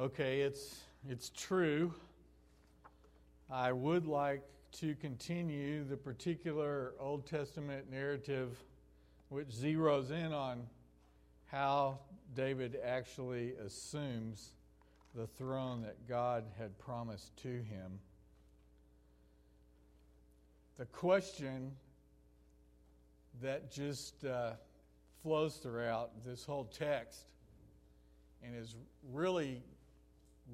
[0.00, 1.92] Okay, it's it's true.
[3.50, 4.42] I would like
[4.78, 8.56] to continue the particular Old Testament narrative
[9.28, 10.62] which zeroes in on
[11.50, 11.98] how
[12.34, 14.52] David actually assumes
[15.14, 17.98] the throne that God had promised to him.
[20.78, 21.72] The question
[23.42, 24.52] that just uh,
[25.22, 27.26] flows throughout this whole text
[28.42, 28.76] and is
[29.12, 29.62] really,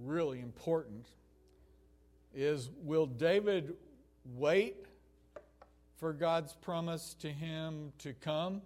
[0.03, 1.07] really important
[2.35, 3.75] is will David
[4.35, 4.77] wait
[5.97, 8.61] for God's promise to him to come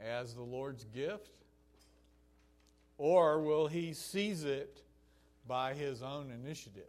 [0.00, 1.30] as the Lord's gift?
[2.98, 4.82] Or will he seize it
[5.46, 6.82] by his own initiative?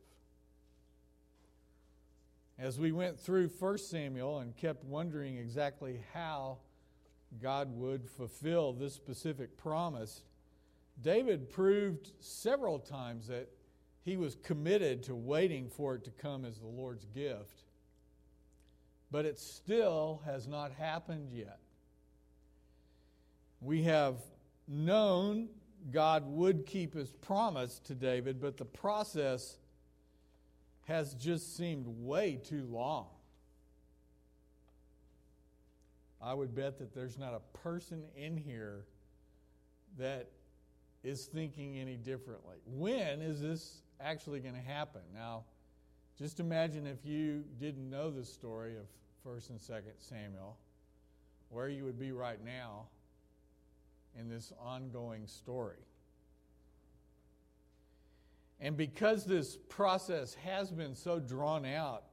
[2.57, 6.57] As we went through 1 Samuel and kept wondering exactly how
[7.41, 10.23] God would fulfill this specific promise,
[11.01, 13.49] David proved several times that
[14.03, 17.63] he was committed to waiting for it to come as the Lord's gift.
[19.11, 21.59] But it still has not happened yet.
[23.61, 24.15] We have
[24.67, 25.49] known
[25.91, 29.57] God would keep his promise to David, but the process
[30.87, 33.07] has just seemed way too long.
[36.21, 38.85] I would bet that there's not a person in here
[39.97, 40.29] that
[41.03, 42.57] is thinking any differently.
[42.65, 45.01] When is this actually going to happen?
[45.13, 45.43] Now,
[46.17, 48.85] just imagine if you didn't know the story of
[49.27, 50.57] 1st and 2nd Samuel,
[51.49, 52.87] where you would be right now
[54.19, 55.85] in this ongoing story.
[58.59, 62.03] And because this process has been so drawn out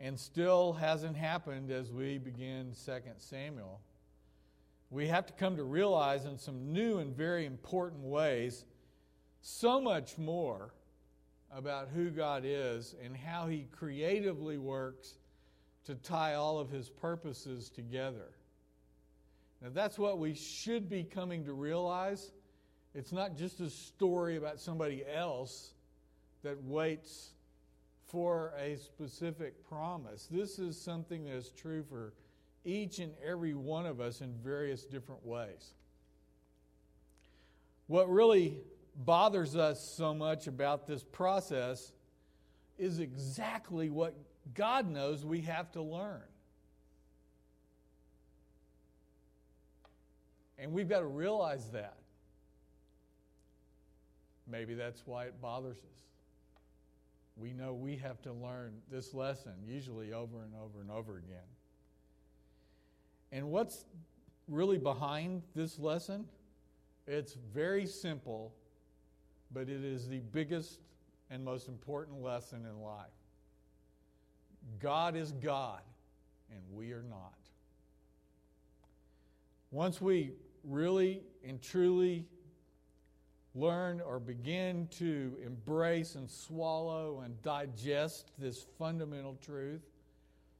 [0.00, 3.80] and still hasn't happened as we begin 2 Samuel,
[4.90, 8.64] we have to come to realize in some new and very important ways
[9.40, 10.72] so much more
[11.52, 15.18] about who God is and how He creatively works
[15.84, 18.32] to tie all of His purposes together.
[19.62, 22.32] Now, that's what we should be coming to realize.
[22.94, 25.72] It's not just a story about somebody else
[26.42, 27.30] that waits
[28.06, 30.28] for a specific promise.
[30.30, 32.12] This is something that is true for
[32.64, 35.74] each and every one of us in various different ways.
[37.86, 38.56] What really
[38.96, 41.92] bothers us so much about this process
[42.78, 44.14] is exactly what
[44.54, 46.22] God knows we have to learn.
[50.58, 51.96] And we've got to realize that.
[54.46, 56.02] Maybe that's why it bothers us.
[57.36, 61.53] We know we have to learn this lesson, usually over and over and over again.
[63.34, 63.84] And what's
[64.46, 66.24] really behind this lesson?
[67.08, 68.54] It's very simple,
[69.52, 70.78] but it is the biggest
[71.30, 73.10] and most important lesson in life.
[74.78, 75.80] God is God,
[76.48, 77.34] and we are not.
[79.72, 82.26] Once we really and truly
[83.56, 89.82] learn or begin to embrace and swallow and digest this fundamental truth,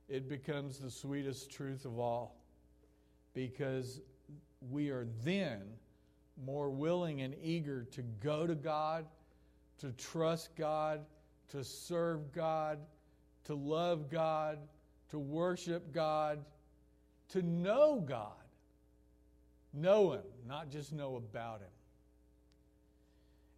[0.09, 2.35] it becomes the sweetest truth of all
[3.35, 4.01] because
[4.71, 5.63] we are then
[6.45, 9.07] more willing and eager to go to God,
[9.79, 11.01] to trust God,
[11.51, 12.79] to serve God,
[13.45, 14.59] to love God,
[15.11, 16.45] to worship God,
[17.29, 18.33] to know God.
[19.73, 21.69] Know Him, not just know about Him.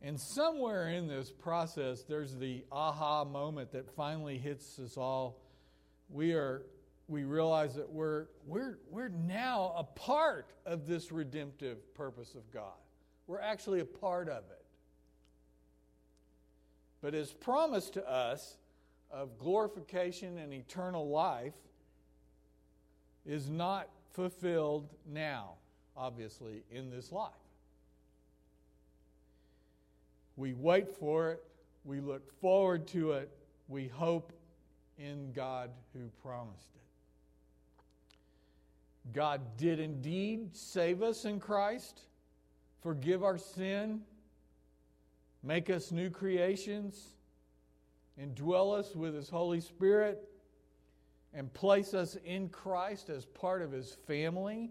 [0.02, 5.40] And somewhere in this process, there's the aha moment that finally hits us all.
[6.10, 6.62] We are
[7.08, 12.74] we realize that we're, we're, we're now a part of this redemptive purpose of God.
[13.26, 14.64] We're actually a part of it.
[17.00, 18.56] But His promise to us
[19.10, 21.54] of glorification and eternal life
[23.24, 25.54] is not fulfilled now,
[25.96, 27.32] obviously, in this life.
[30.36, 31.44] We wait for it,
[31.84, 33.30] we look forward to it,
[33.68, 34.32] we hope
[34.98, 36.85] in God who promised it.
[39.12, 42.02] God did indeed save us in Christ,
[42.82, 44.00] forgive our sin,
[45.42, 47.10] make us new creations,
[48.20, 50.28] indwell us with His Holy Spirit,
[51.32, 54.70] and place us in Christ as part of His family.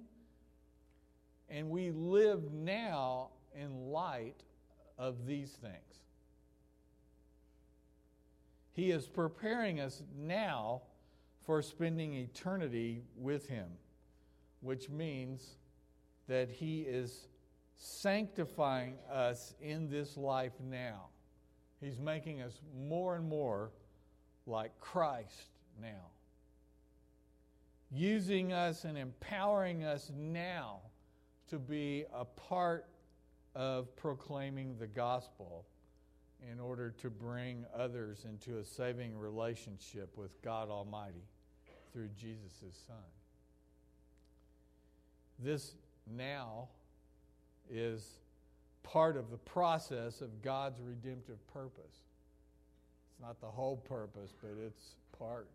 [1.49, 4.43] And we live now in light
[4.97, 5.75] of these things.
[8.73, 10.81] He is preparing us now
[11.45, 13.67] for spending eternity with Him
[14.65, 15.57] which means
[16.27, 17.27] that He is
[17.75, 21.07] sanctifying us in this life now.
[21.81, 23.71] He's making us more and more
[24.47, 25.49] like Christ
[25.81, 26.09] now.
[27.91, 30.79] Using us and empowering us now
[31.49, 32.87] to be a part
[33.53, 35.65] of proclaiming the gospel
[36.51, 41.23] in order to bring others into a saving relationship with God Almighty
[41.93, 43.14] through Jesus' Son.
[45.39, 45.75] This
[46.15, 46.69] now
[47.69, 48.19] is
[48.83, 51.83] part of the process of God's redemptive purpose.
[53.11, 55.47] It's not the whole purpose, but it's part.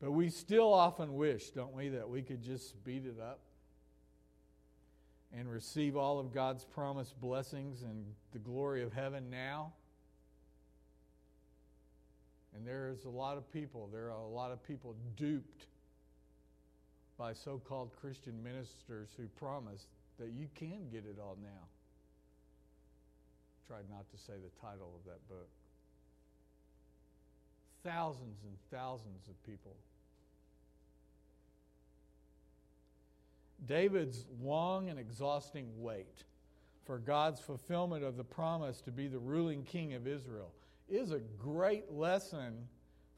[0.00, 3.40] But we still often wish, don't we, that we could just speed it up
[5.36, 9.72] and receive all of God's promised blessings and the glory of heaven now.
[12.54, 15.66] And there's a lot of people, there are a lot of people duped
[17.18, 19.86] by so called Christian ministers who promise
[20.18, 21.66] that you can get it all now.
[23.66, 25.48] Tried not to say the title of that book.
[27.84, 29.76] Thousands and thousands of people.
[33.66, 36.24] David's long and exhausting wait
[36.84, 40.52] for God's fulfillment of the promise to be the ruling king of Israel
[40.88, 42.54] is a great lesson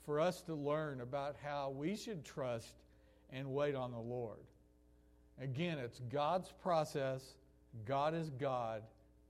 [0.07, 2.73] for us to learn about how we should trust
[3.33, 4.39] and wait on the Lord.
[5.41, 7.23] Again, it's God's process.
[7.87, 8.83] God is God,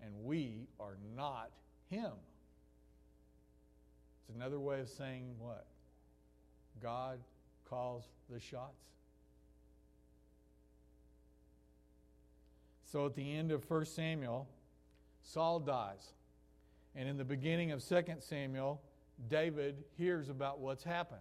[0.02, 1.50] and we are not
[1.90, 2.12] Him.
[4.20, 5.66] It's another way of saying what?
[6.82, 7.18] God
[7.68, 8.80] calls the shots.
[12.90, 14.48] So at the end of 1 Samuel,
[15.22, 16.14] Saul dies.
[16.94, 18.80] And in the beginning of 2 Samuel,
[19.28, 21.20] David hears about what's happened.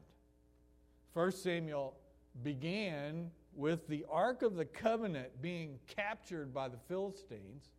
[1.14, 1.96] 1 Samuel
[2.44, 7.70] began with the Ark of the Covenant being captured by the Philistines.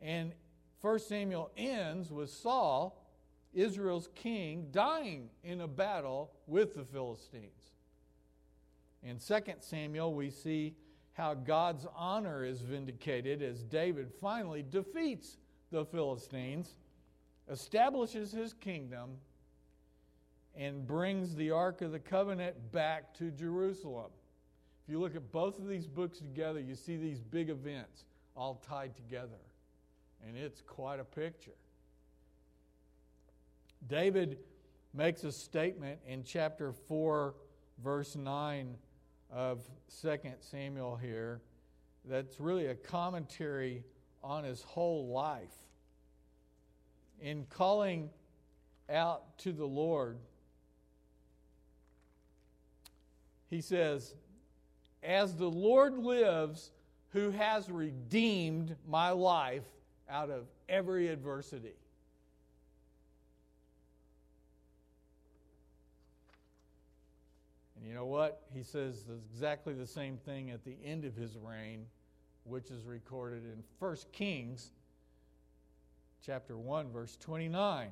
[0.00, 0.32] And
[0.80, 3.06] 1 Samuel ends with Saul,
[3.52, 7.72] Israel's king, dying in a battle with the Philistines.
[9.02, 10.74] In 2 Samuel, we see
[11.12, 15.36] how God's honor is vindicated as David finally defeats
[15.70, 16.76] the Philistines,
[17.50, 19.10] establishes his kingdom,
[20.56, 24.10] and brings the Ark of the Covenant back to Jerusalem.
[24.84, 28.04] If you look at both of these books together, you see these big events
[28.36, 29.40] all tied together.
[30.26, 31.54] And it's quite a picture.
[33.88, 34.38] David
[34.92, 37.34] makes a statement in chapter 4,
[37.82, 38.76] verse 9
[39.30, 39.62] of
[40.00, 41.40] 2 Samuel here
[42.04, 43.82] that's really a commentary
[44.22, 45.52] on his whole life.
[47.20, 48.10] In calling
[48.90, 50.18] out to the Lord,
[53.54, 54.14] he says,
[55.02, 56.72] As the Lord lives,
[57.10, 59.62] who has redeemed my life
[60.10, 61.76] out of every adversity.
[67.76, 68.42] And you know what?
[68.52, 71.86] He says exactly the same thing at the end of his reign,
[72.42, 74.72] which is recorded in 1 Kings
[76.26, 77.90] chapter 1 verse 29.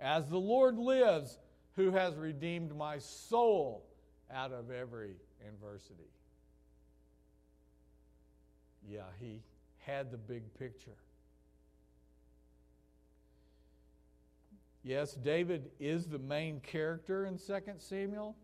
[0.00, 1.38] As the Lord lives,
[1.74, 3.84] who has redeemed my soul
[4.32, 6.10] out of every adversity.
[8.88, 9.42] Yeah, he
[9.78, 10.96] had the big picture.
[14.82, 18.36] Yes, David is the main character in 2 Samuel,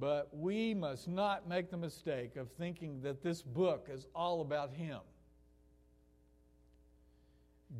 [0.00, 4.72] but we must not make the mistake of thinking that this book is all about
[4.72, 4.98] him.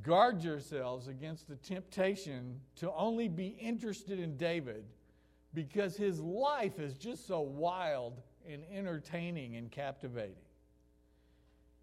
[0.03, 4.85] Guard yourselves against the temptation to only be interested in David
[5.55, 10.35] because his life is just so wild and entertaining and captivating.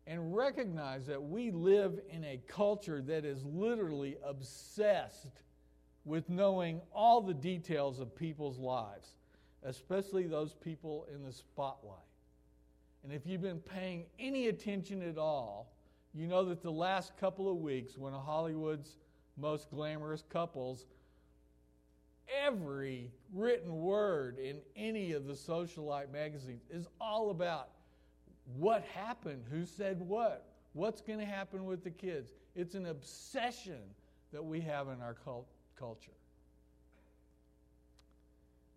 [0.08, 5.42] And recognize that we live in a culture that is literally obsessed
[6.04, 9.16] with knowing all the details of people's lives,
[9.64, 11.98] especially those people in the spotlight.
[13.04, 15.74] And if you've been paying any attention at all,
[16.14, 18.98] you know that the last couple of weeks, when Hollywood's
[19.38, 20.86] most glamorous couples
[22.46, 27.70] every written word in any of the socialite magazines is all about
[28.58, 32.32] what happened, who said what, what's going to happen with the kids.
[32.56, 33.80] It's an obsession
[34.32, 36.12] that we have in our cult- culture.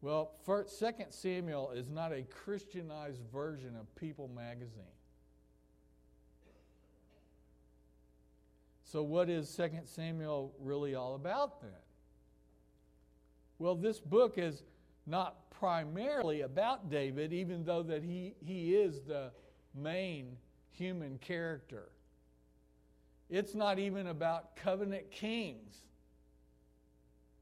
[0.00, 4.85] Well, first, 2 Samuel is not a Christianized version of People magazine.
[8.85, 11.71] So, what is 2 Samuel really all about then?
[13.58, 14.62] Well, this book is
[15.06, 19.32] not primarily about David, even though that he, he is the
[19.74, 20.36] main
[20.70, 21.88] human character.
[23.28, 25.74] It's not even about covenant kings.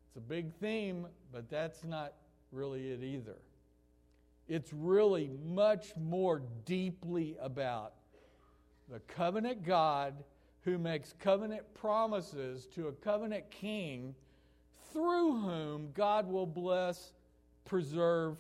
[0.09, 2.15] It's a big theme, but that's not
[2.51, 3.37] really it either.
[4.49, 7.95] It's really much more deeply about
[8.89, 10.15] the covenant God
[10.63, 14.15] who makes covenant promises to a covenant king
[14.93, 17.13] through whom God will bless,
[17.65, 18.37] preserve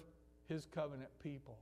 [0.48, 1.58] his covenant people.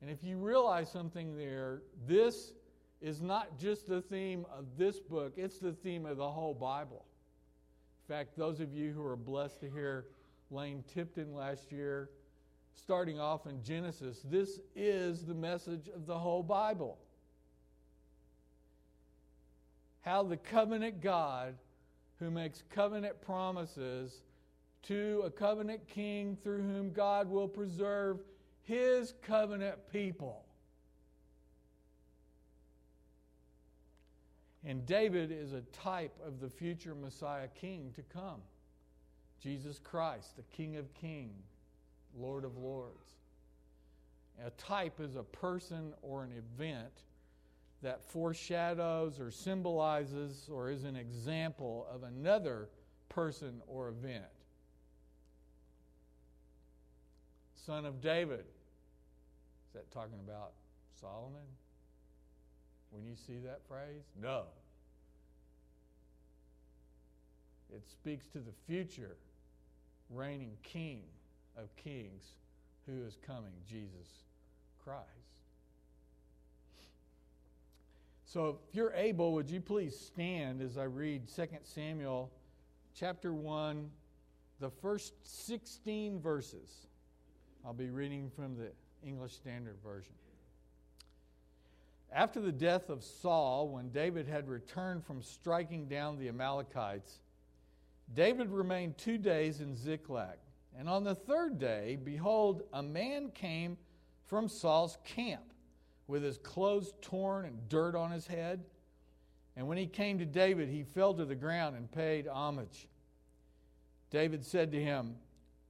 [0.00, 2.52] And if you realize something there, this
[3.00, 7.04] is not just the theme of this book, it's the theme of the whole Bible.
[8.08, 10.06] In fact, those of you who are blessed to hear
[10.50, 12.10] Lane Tipton last year,
[12.74, 16.98] starting off in Genesis, this is the message of the whole Bible.
[20.00, 21.54] How the covenant God,
[22.22, 24.22] who makes covenant promises
[24.84, 28.20] to a covenant king through whom God will preserve
[28.62, 30.44] his covenant people.
[34.64, 38.40] And David is a type of the future Messiah king to come
[39.42, 41.48] Jesus Christ, the King of kings,
[42.16, 43.16] Lord of lords.
[44.46, 46.92] A type is a person or an event
[47.82, 52.68] that foreshadows or symbolizes or is an example of another
[53.08, 54.24] person or event.
[57.66, 58.40] Son of David.
[58.40, 60.52] Is that talking about
[61.00, 61.42] Solomon?
[62.92, 64.04] when you see that phrase?
[64.20, 64.44] No.
[67.74, 69.16] It speaks to the future
[70.10, 71.00] reigning king
[71.56, 72.22] of kings
[72.86, 74.08] who is coming, Jesus
[74.84, 75.06] Christ.
[78.32, 82.32] So if you're able, would you please stand as I read 2 Samuel
[82.98, 83.90] chapter 1,
[84.58, 86.86] the first 16 verses.
[87.62, 88.70] I'll be reading from the
[89.06, 90.14] English Standard Version.
[92.10, 97.20] After the death of Saul, when David had returned from striking down the Amalekites,
[98.14, 100.38] David remained two days in Ziklag.
[100.78, 103.76] And on the third day, behold, a man came
[104.24, 105.51] from Saul's camp
[106.12, 108.62] with his clothes torn and dirt on his head.
[109.56, 112.86] And when he came to David, he fell to the ground and paid homage.
[114.10, 115.16] David said to him,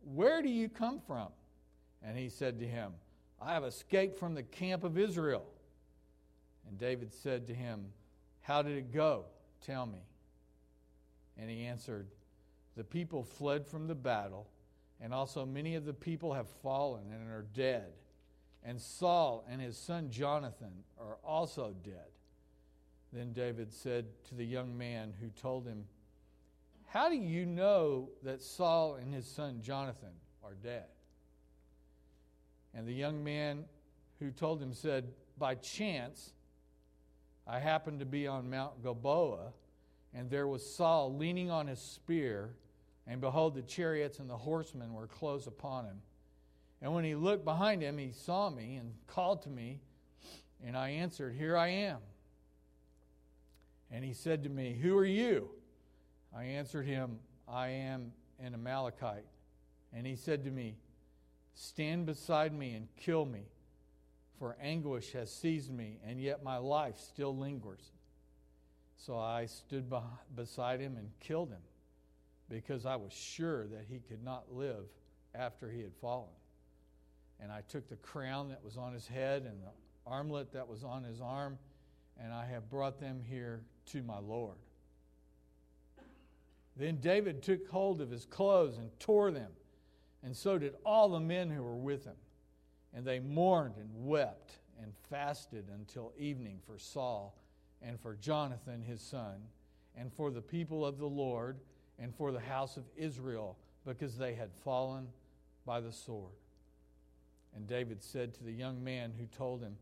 [0.04, 1.28] Where do you come from?
[2.02, 2.92] And he said to him,
[3.40, 5.44] I have escaped from the camp of Israel.
[6.68, 7.86] And David said to him,
[8.40, 9.26] How did it go?
[9.64, 10.00] Tell me.
[11.38, 12.08] And he answered,
[12.76, 14.48] The people fled from the battle,
[15.00, 17.92] and also many of the people have fallen and are dead.
[18.64, 22.10] And Saul and his son Jonathan are also dead.
[23.12, 25.84] Then David said to the young man who told him,
[26.86, 30.12] How do you know that Saul and his son Jonathan
[30.44, 30.84] are dead?
[32.74, 33.64] And the young man
[34.18, 36.32] who told him said, By chance,
[37.46, 39.52] I happened to be on Mount Gilboa,
[40.14, 42.54] and there was Saul leaning on his spear,
[43.06, 46.00] and behold, the chariots and the horsemen were close upon him.
[46.82, 49.80] And when he looked behind him, he saw me and called to me,
[50.64, 51.98] and I answered, Here I am.
[53.90, 55.48] And he said to me, Who are you?
[56.36, 59.26] I answered him, I am an Amalekite.
[59.94, 60.76] And he said to me,
[61.54, 63.44] Stand beside me and kill me
[64.42, 67.92] for anguish has seized me, and yet my life still lingers.
[68.96, 69.84] So I stood
[70.34, 71.62] beside him and killed him,
[72.48, 74.86] because I was sure that he could not live
[75.32, 76.32] after he had fallen.
[77.42, 79.72] And I took the crown that was on his head and the
[80.06, 81.58] armlet that was on his arm,
[82.22, 84.56] and I have brought them here to my Lord.
[86.76, 89.50] Then David took hold of his clothes and tore them,
[90.22, 92.16] and so did all the men who were with him.
[92.94, 97.34] And they mourned and wept and fasted until evening for Saul
[97.80, 99.42] and for Jonathan his son,
[99.96, 101.58] and for the people of the Lord,
[101.98, 105.08] and for the house of Israel, because they had fallen
[105.66, 106.32] by the sword.
[107.54, 109.76] And David said to the young man who told him,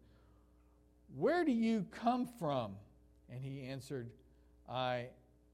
[1.17, 2.73] Where do you come from?
[3.31, 4.11] And he answered,
[4.69, 5.07] I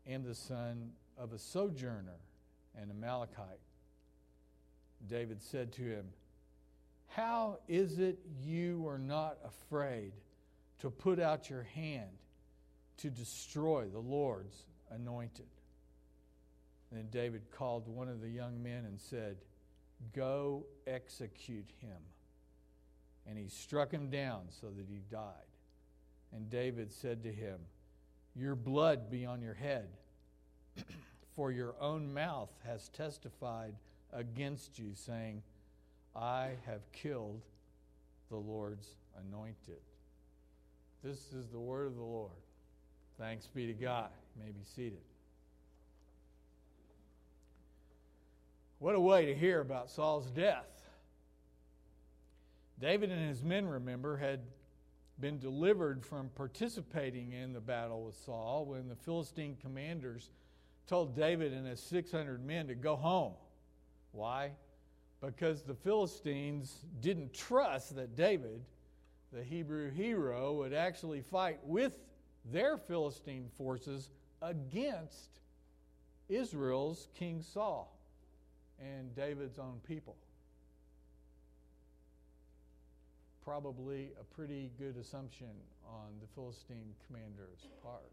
[0.07, 2.21] am the son of a sojourner,
[2.81, 3.61] an Amalekite.
[5.09, 6.07] David said to him,
[7.17, 10.13] how is it you are not afraid
[10.81, 12.11] to put out your hand
[12.99, 15.47] to destroy the Lord's anointed?
[16.93, 19.37] then David called one of the young men and said,
[20.15, 21.99] Go execute him.
[23.27, 25.33] And he struck him down so that he died.
[26.33, 27.59] And David said to him,
[28.35, 29.89] Your blood be on your head,
[31.35, 33.75] for your own mouth has testified
[34.13, 35.43] against you, saying,
[36.15, 37.43] I have killed
[38.31, 38.97] the Lord's
[39.29, 39.81] anointed.
[41.03, 42.31] This is the word of the Lord.
[43.19, 44.11] Thanks be to God.
[44.35, 45.01] You may be seated.
[48.79, 50.67] What a way to hear about Saul's death.
[52.79, 54.41] David and his men, remember, had
[55.19, 60.29] been delivered from participating in the battle with Saul when the Philistine commanders
[60.87, 63.33] told David and his 600 men to go home.
[64.13, 64.51] Why?
[65.23, 68.63] Because the Philistines didn't trust that David,
[69.33, 71.99] the Hebrew hero, would actually fight with
[72.45, 74.11] their Philistine forces
[74.43, 75.41] against
[76.29, 77.96] Israel's King Saul
[78.81, 80.17] and David's own people.
[83.45, 85.49] Probably a pretty good assumption
[85.87, 88.11] on the Philistine commander's part.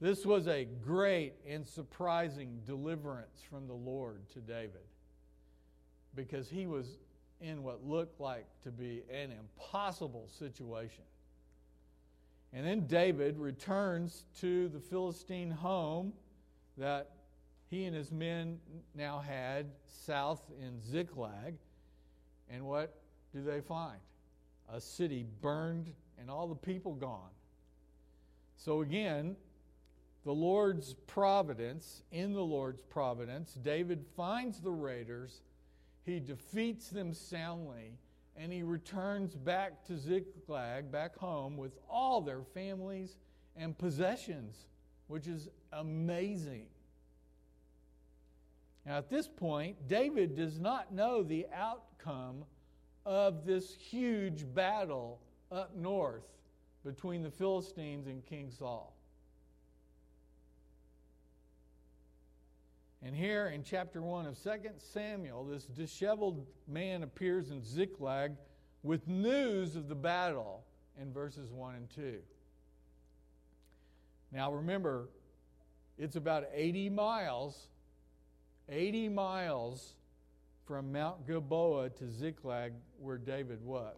[0.00, 4.82] This was a great and surprising deliverance from the Lord to David
[6.14, 6.98] because he was
[7.40, 11.04] in what looked like to be an impossible situation.
[12.52, 16.12] And then David returns to the Philistine home
[16.76, 17.10] that
[17.74, 18.58] he and his men
[18.94, 21.56] now had south in Ziklag.
[22.48, 23.00] And what
[23.32, 23.98] do they find?
[24.72, 27.30] A city burned and all the people gone.
[28.56, 29.34] So again,
[30.24, 35.40] the Lord's providence, in the Lord's providence, David finds the raiders,
[36.04, 37.98] he defeats them soundly,
[38.36, 43.16] and he returns back to Ziklag, back home, with all their families
[43.56, 44.66] and possessions,
[45.08, 46.66] which is amazing.
[48.86, 52.44] Now, at this point, David does not know the outcome
[53.06, 56.24] of this huge battle up north
[56.84, 58.94] between the Philistines and King Saul.
[63.02, 68.32] And here in chapter 1 of 2 Samuel, this disheveled man appears in Ziklag
[68.82, 70.64] with news of the battle
[71.00, 72.18] in verses 1 and 2.
[74.32, 75.10] Now remember,
[75.98, 77.68] it's about 80 miles,
[78.68, 79.94] 80 miles
[80.66, 83.96] from Mount Gilboa to Ziklag, where David was.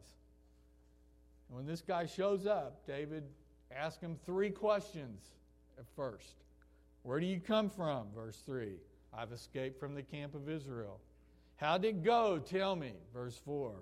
[1.49, 3.25] And when this guy shows up, David
[3.75, 5.23] asks him three questions
[5.79, 6.35] at first.
[7.03, 8.09] Where do you come from?
[8.15, 8.73] Verse 3.
[9.17, 11.01] I've escaped from the camp of Israel.
[11.57, 12.39] How did it go?
[12.39, 12.93] Tell me.
[13.15, 13.73] Verse 4.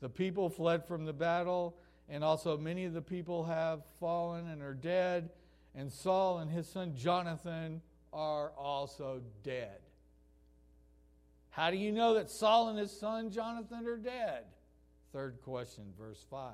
[0.00, 1.76] The people fled from the battle,
[2.08, 5.30] and also many of the people have fallen and are dead,
[5.74, 7.80] and Saul and his son Jonathan
[8.12, 9.78] are also dead.
[11.54, 14.42] How do you know that Saul and his son Jonathan are dead?
[15.12, 16.52] Third question, verse 5.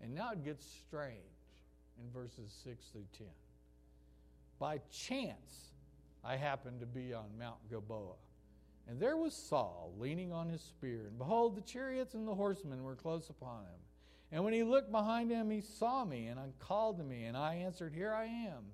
[0.00, 1.20] And now it gets strange
[1.98, 3.26] in verses 6 through 10.
[4.58, 5.74] By chance,
[6.24, 8.14] I happened to be on Mount Gilboa.
[8.88, 12.84] And there was Saul leaning on his spear, and behold, the chariots and the horsemen
[12.84, 13.80] were close upon him.
[14.32, 17.36] And when he looked behind him, he saw me, and I called to me, and
[17.36, 18.64] I answered, Here I am.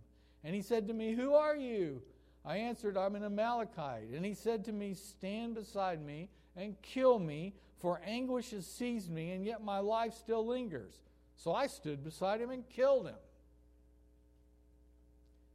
[0.45, 2.01] And he said to me, Who are you?
[2.45, 4.09] I answered, I'm an Amalekite.
[4.15, 9.11] And he said to me, Stand beside me and kill me, for anguish has seized
[9.11, 11.01] me, and yet my life still lingers.
[11.37, 13.17] So I stood beside him and killed him,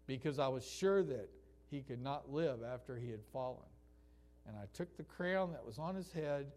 [0.05, 1.29] because I was sure that
[1.69, 3.59] he could not live after he had fallen.
[4.47, 6.47] And I took the crown that was on his head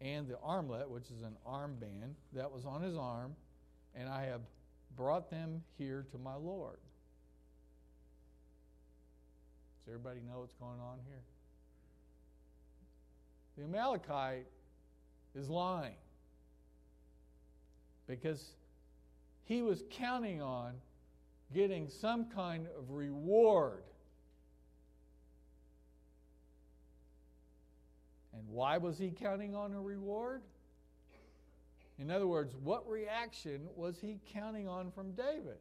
[0.00, 3.36] and the armlet, which is an armband, that was on his arm,
[3.94, 4.40] and I have
[4.96, 6.78] brought them here to my Lord.
[9.84, 11.22] Does everybody know what's going on here?
[13.56, 14.46] The Amalekite
[15.34, 15.94] is lying
[18.06, 18.54] because
[19.44, 20.74] he was counting on
[21.52, 23.82] getting some kind of reward
[28.32, 30.42] And why was he counting on a reward?
[31.98, 35.58] In other words, what reaction was he counting on from David?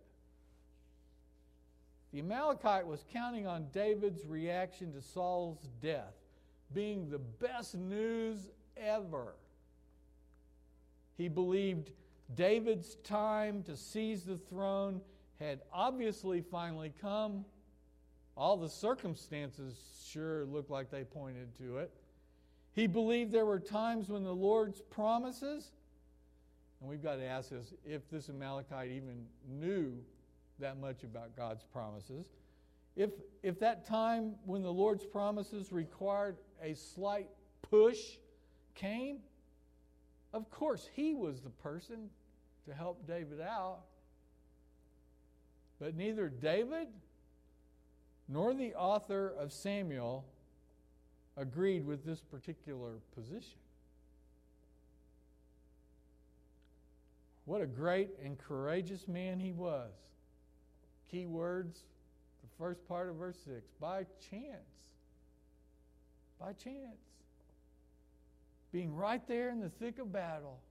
[2.12, 6.14] The Amalekite was counting on David's reaction to Saul's death
[6.74, 9.36] being the best news ever.
[11.18, 11.92] He believed
[12.36, 15.02] David's time to seize the throne
[15.40, 17.46] had obviously finally come.
[18.38, 19.76] All the circumstances
[20.10, 21.92] sure looked like they pointed to it.
[22.74, 25.72] He believed there were times when the Lord's promises,
[26.80, 29.94] and we've got to ask this if this Amalekite even knew
[30.60, 32.26] that much about God's promises.
[32.96, 33.12] If,
[33.42, 37.30] if that time when the Lord's promises required a slight
[37.62, 38.00] push
[38.76, 39.20] came,
[40.34, 42.10] of course, he was the person
[42.68, 43.80] to help David out.
[45.80, 46.88] But neither David
[48.28, 50.26] nor the author of Samuel
[51.38, 53.58] agreed with this particular position.
[57.46, 59.92] What a great and courageous man he was.
[61.12, 61.84] Key words,
[62.42, 64.96] the first part of verse 6 by chance.
[66.40, 67.02] By chance.
[68.72, 70.62] Being right there in the thick of battle,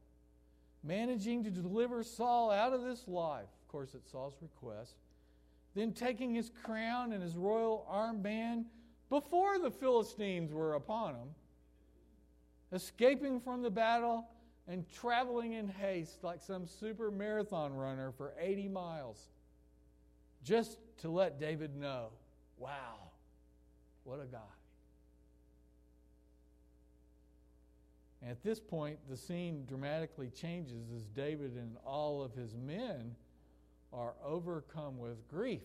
[0.82, 4.94] managing to deliver Saul out of this life, of course, at Saul's request,
[5.74, 8.64] then taking his crown and his royal armband
[9.10, 11.28] before the Philistines were upon him,
[12.72, 14.26] escaping from the battle
[14.66, 19.28] and traveling in haste like some super marathon runner for 80 miles
[20.42, 22.08] just to let David know
[22.58, 23.10] wow,
[24.04, 24.38] what a guy.
[28.22, 33.14] And at this point, the scene dramatically changes as David and all of his men
[33.92, 35.62] are overcome with grief.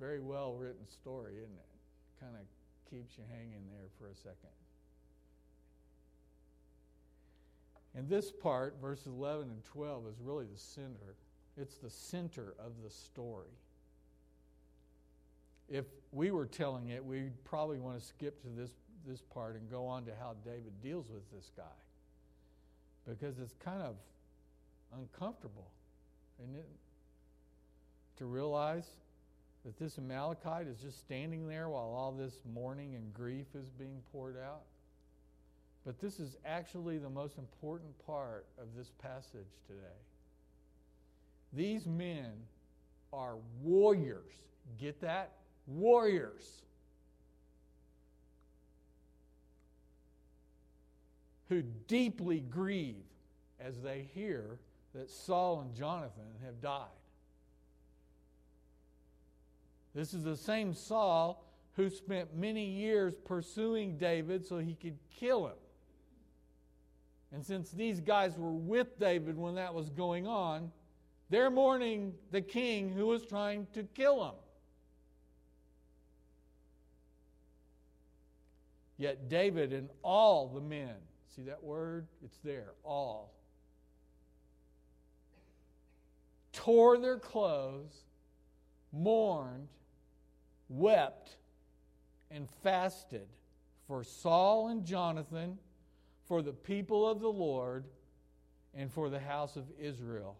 [0.00, 2.20] Very well written story, isn't it?
[2.20, 2.42] Kind of
[2.90, 4.57] keeps you hanging there for a second.
[7.98, 11.16] And this part, verses 11 and 12, is really the center.
[11.56, 13.50] It's the center of the story.
[15.68, 18.70] If we were telling it, we'd probably want to skip to this,
[19.04, 21.64] this part and go on to how David deals with this guy.
[23.04, 23.96] Because it's kind of
[24.96, 25.66] uncomfortable,
[26.44, 26.68] isn't it?
[28.18, 28.86] To realize
[29.64, 34.00] that this Amalekite is just standing there while all this mourning and grief is being
[34.12, 34.62] poured out.
[35.88, 39.80] But this is actually the most important part of this passage today.
[41.54, 42.32] These men
[43.10, 44.34] are warriors.
[44.78, 45.32] Get that?
[45.66, 46.60] Warriors.
[51.48, 53.06] Who deeply grieve
[53.58, 54.58] as they hear
[54.94, 56.84] that Saul and Jonathan have died.
[59.94, 61.42] This is the same Saul
[61.76, 65.54] who spent many years pursuing David so he could kill him.
[67.32, 70.72] And since these guys were with David when that was going on,
[71.30, 74.34] they're mourning the king who was trying to kill him.
[78.96, 80.94] Yet David and all the men,
[81.36, 82.06] see that word?
[82.24, 83.32] It's there, all,
[86.52, 88.04] tore their clothes,
[88.92, 89.68] mourned,
[90.68, 91.36] wept,
[92.30, 93.28] and fasted
[93.86, 95.58] for Saul and Jonathan
[96.28, 97.84] for the people of the Lord
[98.74, 100.36] and for the house of Israel.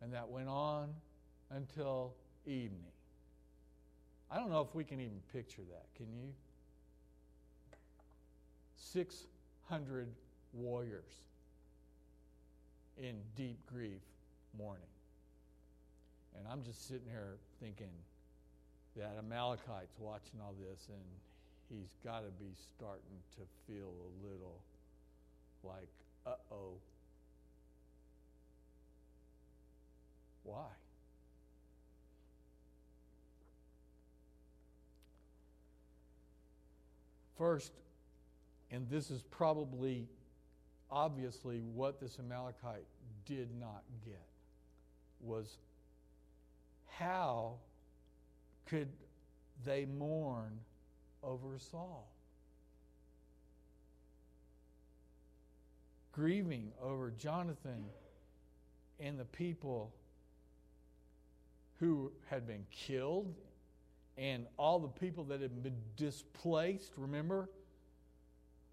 [0.00, 0.88] And that went on
[1.50, 2.14] until
[2.46, 2.92] evening.
[4.30, 5.86] I don't know if we can even picture that.
[5.96, 6.32] Can you?
[8.92, 10.08] 600
[10.52, 11.12] warriors
[12.98, 14.00] in deep grief
[14.58, 14.82] mourning.
[16.38, 17.92] And I'm just sitting here thinking
[18.96, 21.02] that Amalekite's watching all this and
[21.68, 24.60] he's got to be starting to feel a little
[25.64, 25.88] like,
[26.26, 26.72] uh oh.
[30.44, 30.66] Why?
[37.36, 37.72] First,
[38.70, 40.06] and this is probably
[40.90, 42.86] obviously what this Amalekite
[43.26, 44.24] did not get,
[45.20, 45.58] was
[46.88, 47.54] how
[48.66, 48.88] could
[49.64, 50.58] they mourn
[51.26, 52.08] over Saul.
[56.12, 57.84] Grieving over Jonathan
[59.00, 59.92] and the people
[61.78, 63.34] who had been killed
[64.16, 66.92] and all the people that had been displaced.
[66.96, 67.50] Remember?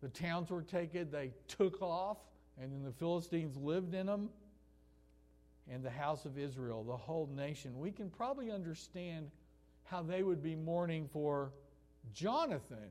[0.01, 2.17] The towns were taken, they took off,
[2.61, 4.29] and then the Philistines lived in them.
[5.69, 7.79] And the house of Israel, the whole nation.
[7.79, 9.31] We can probably understand
[9.85, 11.51] how they would be mourning for
[12.11, 12.89] Jonathan,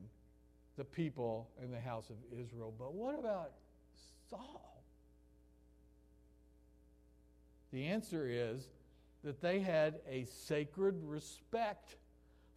[0.77, 2.73] the people in the house of Israel.
[2.79, 3.53] But what about
[4.31, 4.83] Saul?
[7.73, 8.69] The answer is
[9.25, 11.97] that they had a sacred respect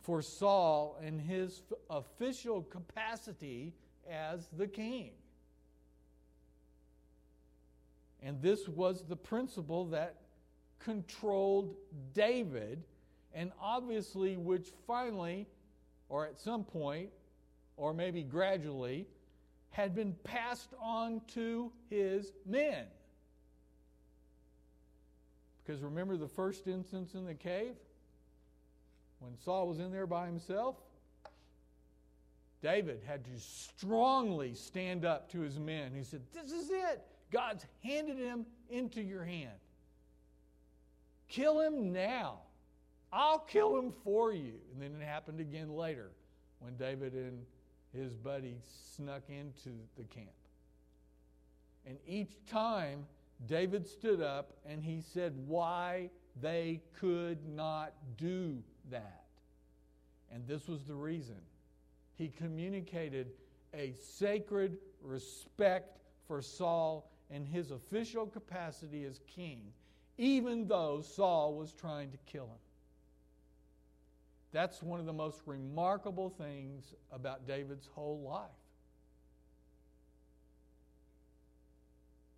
[0.01, 3.73] for Saul in his official capacity
[4.09, 5.11] as the king.
[8.21, 10.15] And this was the principle that
[10.79, 11.75] controlled
[12.13, 12.83] David,
[13.33, 15.47] and obviously, which finally
[16.09, 17.09] or at some point,
[17.77, 19.07] or maybe gradually,
[19.71, 22.85] had been passed on to his men.
[25.65, 27.75] Because remember the first instance in the cave?
[29.19, 30.75] When Saul was in there by himself?
[32.61, 35.91] David had to strongly stand up to his men.
[35.95, 37.01] He said, This is it.
[37.31, 39.57] God's handed him into your hand.
[41.27, 42.39] Kill him now.
[43.15, 44.56] I'll kill him for you.
[44.73, 46.12] And then it happened again later
[46.60, 47.45] when David and
[47.93, 48.58] his buddy
[48.93, 50.28] snuck into the camp.
[51.88, 53.06] And each time,
[53.47, 56.10] David stood up and he said why
[56.41, 59.23] they could not do that.
[60.34, 61.38] And this was the reason.
[62.15, 63.28] He communicated
[63.73, 69.62] a sacred respect for Saul and his official capacity as king,
[70.17, 72.64] even though Saul was trying to kill him.
[74.55, 78.45] That's one of the most remarkable things about David's whole life.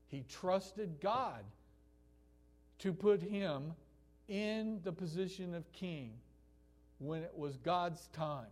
[0.07, 1.43] He trusted God
[2.79, 3.71] to put him
[4.27, 6.13] in the position of king
[6.97, 8.49] when it was God's time.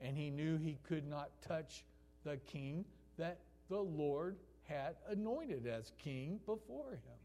[0.00, 1.82] And he knew he could not touch
[2.22, 2.84] the king
[3.18, 4.36] that the Lord
[4.68, 7.19] had anointed as king before him.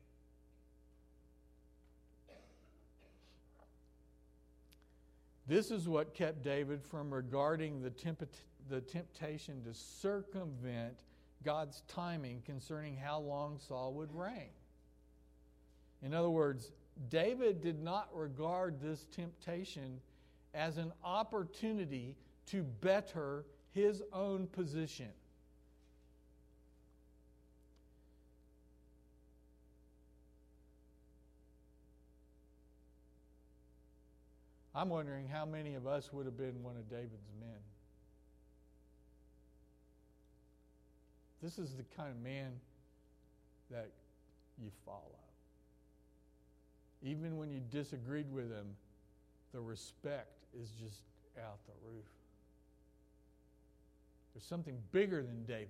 [5.47, 8.27] This is what kept David from regarding the, temp-
[8.69, 11.03] the temptation to circumvent
[11.43, 14.49] God's timing concerning how long Saul would reign.
[16.01, 16.71] In other words,
[17.09, 19.99] David did not regard this temptation
[20.53, 22.15] as an opportunity
[22.47, 25.09] to better his own position.
[34.75, 37.59] I'm wondering how many of us would have been one of David's men.
[41.41, 42.51] This is the kind of man
[43.71, 43.89] that
[44.61, 44.99] you follow.
[47.01, 48.75] Even when you disagreed with him,
[49.53, 51.01] the respect is just
[51.39, 52.05] out the roof.
[54.33, 55.69] There's something bigger than David.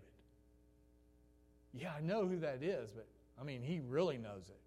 [1.74, 3.06] Yeah, I know who that is, but
[3.40, 4.65] I mean, he really knows it.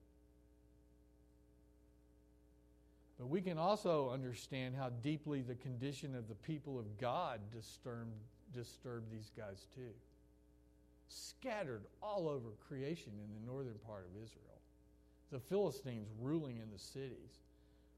[3.19, 8.13] But we can also understand how deeply the condition of the people of God disturbed,
[8.55, 9.91] disturbed these guys too.
[11.09, 14.45] Scattered all over creation in the northern part of Israel.
[15.33, 17.41] The Philistines ruling in the cities.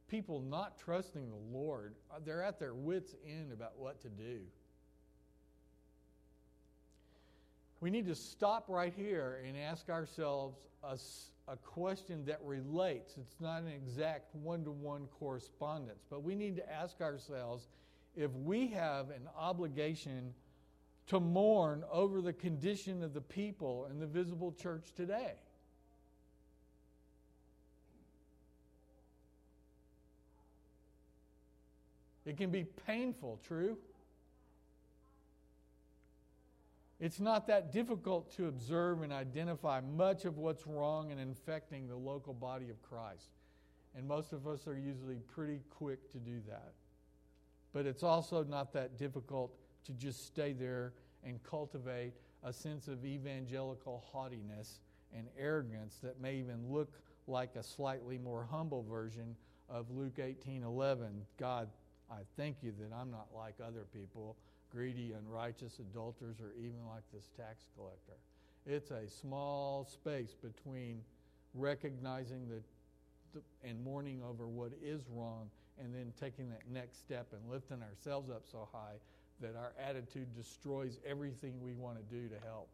[0.08, 1.94] People not trusting the Lord.
[2.10, 4.40] Uh, they're at their wits' end about what to do.
[7.80, 10.98] We need to stop right here and ask ourselves a,
[11.50, 13.16] a question that relates.
[13.16, 17.66] It's not an exact one to one correspondence, but we need to ask ourselves
[18.16, 20.32] if we have an obligation
[21.08, 25.32] to mourn over the condition of the people in the visible church today.
[32.24, 33.76] It can be painful, true?
[37.00, 41.96] It's not that difficult to observe and identify much of what's wrong and infecting the
[41.96, 43.30] local body of Christ.
[43.96, 46.74] And most of us are usually pretty quick to do that.
[47.72, 50.92] But it's also not that difficult to just stay there
[51.24, 52.12] and cultivate
[52.44, 54.80] a sense of evangelical haughtiness
[55.16, 59.36] and arrogance that may even look like a slightly more humble version
[59.68, 61.26] of Luke 18:11.
[61.38, 61.70] God,
[62.10, 64.36] I thank you that I'm not like other people
[64.70, 68.18] greedy, unrighteous adulterers, or even like this tax collector.
[68.66, 71.00] It's a small space between
[71.54, 72.62] recognizing the,
[73.34, 75.50] the, and mourning over what is wrong
[75.82, 78.96] and then taking that next step and lifting ourselves up so high
[79.40, 82.68] that our attitude destroys everything we want to do to help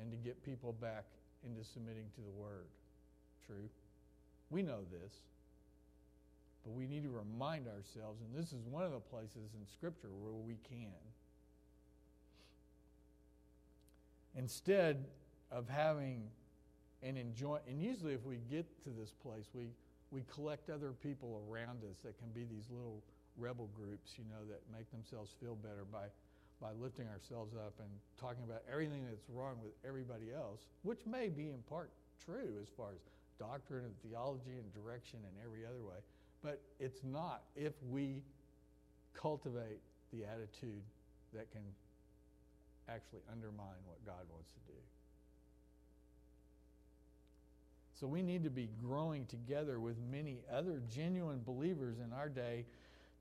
[0.00, 1.04] and to get people back
[1.44, 2.66] into submitting to the word.
[3.46, 3.68] True?
[4.50, 5.12] We know this.
[6.66, 10.10] But we need to remind ourselves, and this is one of the places in Scripture
[10.20, 10.98] where we can.
[14.34, 15.04] Instead
[15.52, 16.24] of having
[17.04, 19.68] and enjoy, and usually if we get to this place, we,
[20.10, 23.00] we collect other people around us that can be these little
[23.38, 26.10] rebel groups, you know, that make themselves feel better by,
[26.60, 31.28] by lifting ourselves up and talking about everything that's wrong with everybody else, which may
[31.28, 31.90] be in part
[32.24, 32.98] true as far as
[33.38, 36.02] doctrine and theology and direction and every other way.
[36.46, 38.22] But it's not if we
[39.20, 39.80] cultivate
[40.12, 40.80] the attitude
[41.34, 41.62] that can
[42.88, 44.78] actually undermine what God wants to do.
[47.98, 52.64] So we need to be growing together with many other genuine believers in our day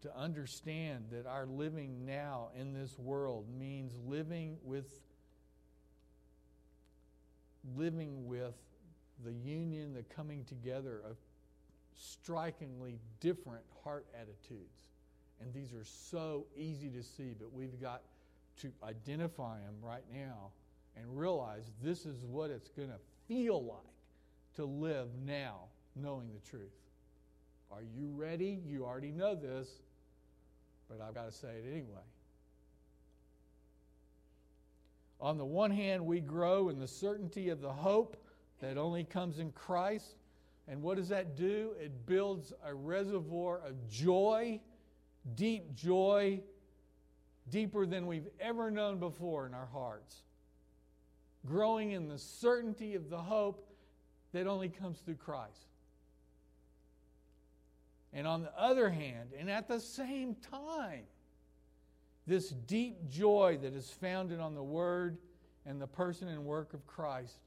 [0.04, 5.02] to understand that our living now in this world means living with
[7.76, 8.54] living with
[9.26, 11.18] the union, the coming together of
[11.96, 14.90] strikingly different heart attitudes.
[15.42, 18.02] And these are so easy to see, but we've got
[18.62, 20.52] to identify them right now
[20.96, 23.80] and realize this is what it's going to feel like
[24.56, 26.72] to live now knowing the truth.
[27.72, 28.62] Are you ready?
[28.66, 29.68] You already know this,
[30.90, 32.04] but I've got to say it anyway.
[35.20, 38.18] On the one hand, we grow in the certainty of the hope
[38.62, 40.16] that only comes in Christ.
[40.68, 41.74] And what does that do?
[41.80, 44.60] It builds a reservoir of joy,
[45.36, 46.42] deep joy,
[47.50, 50.24] deeper than we've ever known before in our hearts.
[51.46, 53.68] Growing in the certainty of the hope
[54.34, 55.68] that only comes through Christ.
[58.12, 61.04] And on the other hand, and at the same time,
[62.26, 65.18] this deep joy that is founded on the Word
[65.66, 67.38] and the person and work of Christ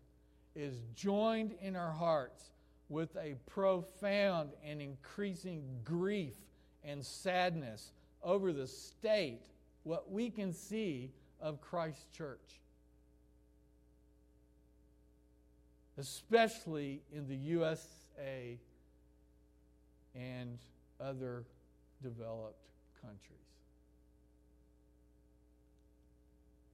[0.55, 2.51] is joined in our hearts
[2.89, 6.35] with a profound and increasing grief
[6.85, 9.47] and sadness over the state,
[9.83, 12.61] what we can see of Christ's church.
[15.99, 18.59] Especially in the USA
[20.15, 20.59] and
[21.01, 21.45] other
[22.03, 22.69] developed
[23.03, 23.39] countries.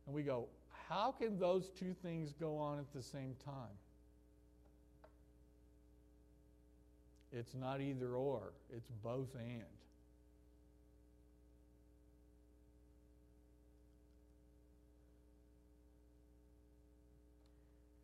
[0.06, 0.46] And we go,
[0.88, 3.72] how can those two things go on at the same time?
[7.36, 9.64] It's not either or, it's both and.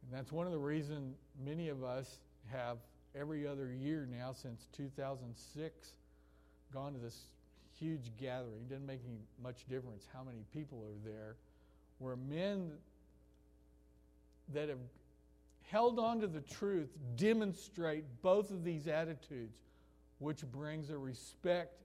[0.03, 1.15] And that's one of the reasons
[1.45, 2.19] many of us
[2.51, 2.79] have
[3.15, 5.91] every other year now since 2006
[6.75, 7.17] gone to this
[7.79, 8.67] huge gathering.
[8.69, 11.37] Doesn't make any much difference how many people are there
[12.01, 12.73] where men
[14.53, 14.79] that have
[15.71, 19.57] held on to the truth demonstrate both of these attitudes,
[20.19, 21.83] which brings a respect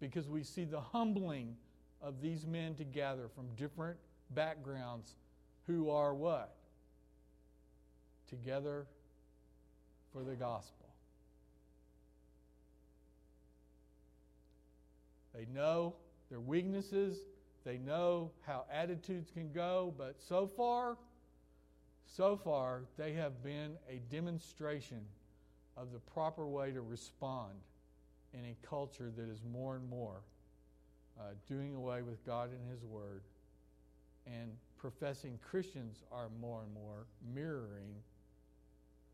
[0.00, 1.56] because we see the humbling
[2.00, 3.96] of these men together from different
[4.30, 5.16] backgrounds
[5.66, 6.54] who are what?
[8.28, 8.86] Together
[10.12, 10.86] for the gospel.
[15.34, 15.94] They know
[16.30, 17.18] their weaknesses,
[17.64, 20.96] they know how attitudes can go, but so far,
[22.16, 25.00] so far, they have been a demonstration
[25.76, 27.52] of the proper way to respond
[28.34, 30.22] in a culture that is more and more
[31.18, 33.22] uh, doing away with God and His Word,
[34.26, 37.94] and professing Christians are more and more mirroring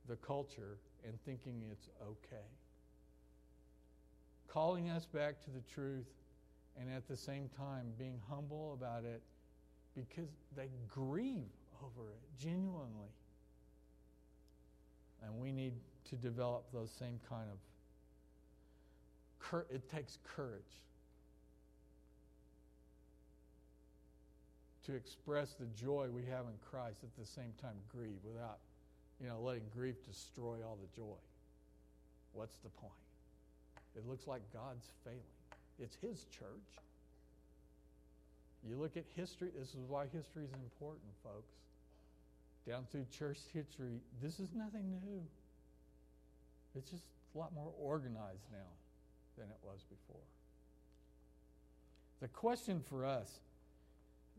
[0.09, 2.47] the culture and thinking it's okay.
[4.49, 6.07] Calling us back to the truth
[6.81, 9.21] and at the same time being humble about it
[9.95, 11.51] because they grieve
[11.83, 13.12] over it genuinely.
[15.25, 15.73] And we need
[16.11, 17.59] to develop those same kind of
[19.71, 20.83] it takes courage
[24.85, 28.59] to express the joy we have in Christ at the same time grieve without
[29.21, 31.19] you know letting grief destroy all the joy.
[32.33, 32.93] What's the point?
[33.97, 35.21] It looks like God's failing.
[35.79, 36.71] It's His church.
[38.69, 41.55] You look at history, this is why history is important, folks.
[42.69, 45.23] Down through church history, this is nothing new.
[46.75, 48.69] It's just a lot more organized now
[49.39, 50.23] than it was before.
[52.21, 53.31] The question for us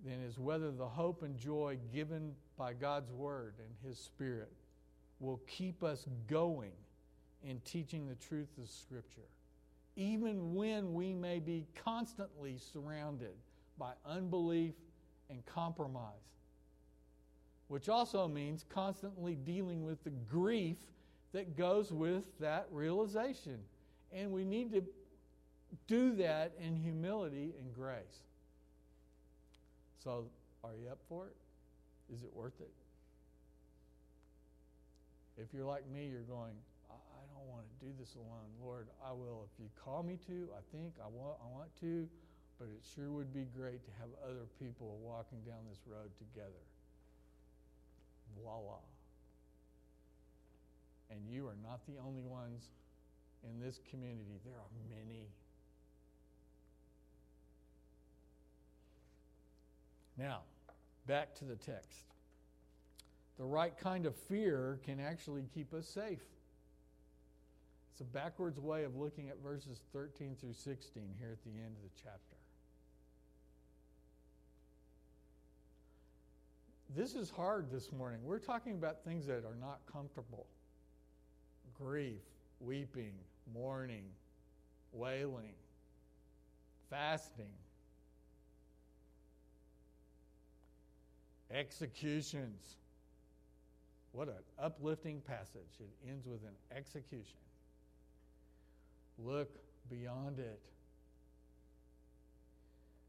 [0.06, 4.52] then is whether the hope and joy given by God's Word and His Spirit
[5.20, 6.74] will keep us going
[7.44, 9.30] in teaching the truth of Scripture
[9.98, 13.34] even when we may be constantly surrounded
[13.80, 14.76] by unbelief
[15.30, 16.14] and compromise,
[17.68, 20.78] which also means constantly dealing with the grief
[21.34, 23.60] that goes with that realization.
[24.14, 24.84] And we need to
[25.88, 28.22] do that in humility and grace.
[30.04, 30.26] So,
[30.64, 31.36] are you up for it?
[32.14, 32.72] Is it worth it?
[35.38, 36.56] If you're like me, you're going,
[36.90, 38.50] I don't want to do this alone.
[38.64, 40.50] Lord, I will if you call me to.
[40.56, 42.08] I think I want I want to,
[42.58, 46.64] but it sure would be great to have other people walking down this road together.
[48.42, 48.80] Voila.
[51.10, 52.70] And you are not the only ones
[53.44, 54.40] in this community.
[54.46, 55.28] There are many.
[60.18, 60.42] Now,
[61.06, 62.06] back to the text.
[63.38, 66.24] The right kind of fear can actually keep us safe.
[67.92, 71.76] It's a backwards way of looking at verses 13 through 16 here at the end
[71.78, 72.37] of the chapter.
[76.98, 78.22] This is hard this morning.
[78.24, 80.48] We're talking about things that are not comfortable
[81.80, 82.24] grief,
[82.60, 83.14] weeping,
[83.54, 84.06] mourning,
[84.94, 85.54] wailing,
[86.90, 87.52] fasting,
[91.52, 92.78] executions.
[94.12, 95.78] What an uplifting passage.
[95.80, 97.38] It ends with an execution.
[99.24, 99.52] Look
[99.92, 100.60] beyond it.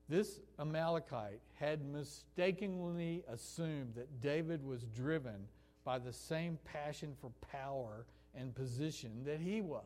[0.09, 5.47] This Amalekite had mistakenly assumed that David was driven
[5.85, 9.85] by the same passion for power and position that he was.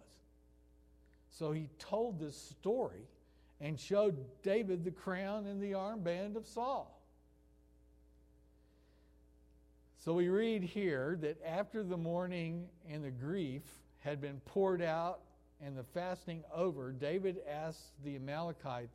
[1.31, 3.09] So he told this story
[3.61, 7.01] and showed David the crown and the armband of Saul.
[9.99, 13.63] So we read here that after the mourning and the grief
[14.01, 15.21] had been poured out
[15.65, 18.91] and the fasting over, David asked the Amalekite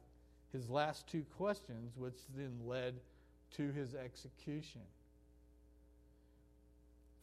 [0.52, 2.96] his last two questions, which then led
[3.56, 4.82] to his execution.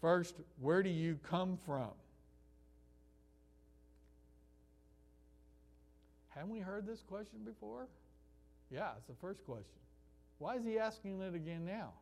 [0.01, 1.91] First, where do you come from?
[6.35, 7.87] Haven't we heard this question before?
[8.71, 9.79] Yeah, it's the first question.
[10.39, 11.93] Why is he asking it again now?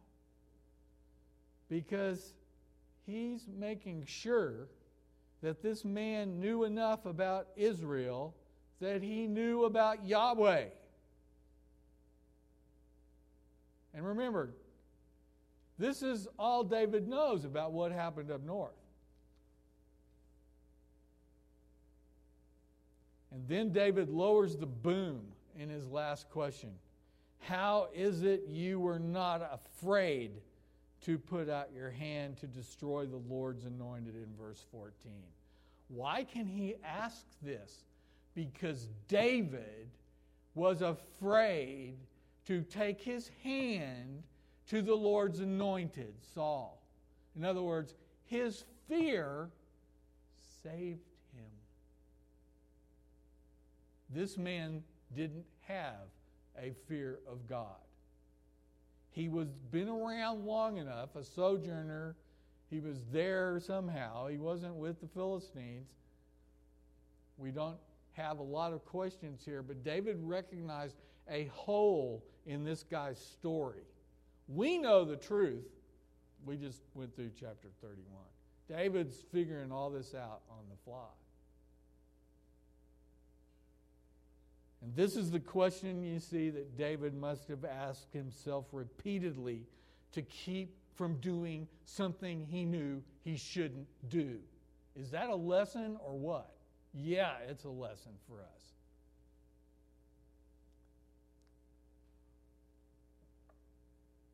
[1.69, 2.33] Because
[3.07, 4.69] he's making sure
[5.43, 8.35] that this man knew enough about Israel
[8.81, 10.67] that he knew about Yahweh.
[13.95, 14.51] And remember,
[15.79, 18.73] this is all David knows about what happened up north.
[23.33, 25.23] And then David lowers the boom
[25.59, 26.71] in his last question
[27.41, 30.33] How is it you were not afraid
[31.03, 34.93] to put out your hand to destroy the Lord's anointed in verse 14?
[35.89, 37.85] Why can he ask this?
[38.35, 39.89] Because David
[40.55, 41.97] was afraid
[42.47, 44.23] to take his hand
[44.69, 46.83] to the Lord's anointed, Saul.
[47.37, 49.49] In other words, his fear
[50.63, 51.51] saved him.
[54.11, 54.83] This man
[55.15, 56.09] didn't have
[56.59, 57.67] a fear of God.
[59.11, 62.17] He was been around long enough, a sojourner.
[62.71, 64.29] He was there somehow.
[64.29, 65.89] He wasn't with the Philistines.
[67.37, 67.77] We don't
[68.13, 70.97] have a lot of questions here, but David recognized
[71.31, 73.85] a hole in this guy's story.
[74.49, 75.65] We know the truth.
[76.45, 78.05] We just went through chapter 31.
[78.69, 81.09] David's figuring all this out on the fly.
[84.83, 89.63] And this is the question you see that David must have asked himself repeatedly
[90.13, 94.39] to keep from doing something he knew he shouldn't do.
[94.97, 96.53] Is that a lesson or what?
[96.93, 98.72] Yeah, it's a lesson for us.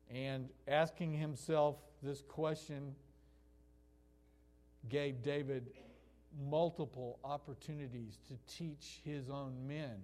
[0.09, 2.95] And asking himself this question
[4.87, 5.67] gave David
[6.49, 9.97] multiple opportunities to teach his own men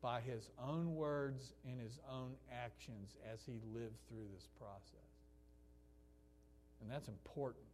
[0.00, 4.82] by his own words and his own actions as he lived through this process.
[6.80, 7.64] And that's important.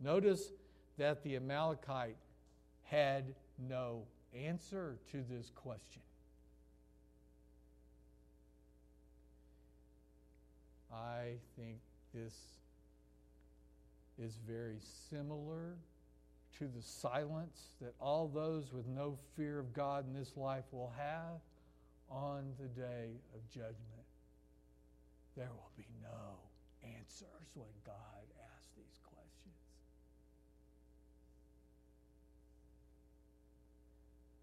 [0.00, 0.52] Notice
[0.98, 2.16] that the Amalekite
[2.84, 4.02] had no
[4.34, 6.02] answer to this question.
[10.94, 11.78] I think
[12.14, 12.34] this
[14.18, 14.78] is very
[15.10, 15.76] similar
[16.58, 20.92] to the silence that all those with no fear of God in this life will
[20.96, 21.40] have
[22.08, 24.06] on the day of judgment.
[25.36, 27.94] There will be no answers when God
[28.40, 29.24] asks these questions.